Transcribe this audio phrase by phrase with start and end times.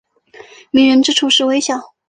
[0.71, 1.83] 迷人之处是笑容。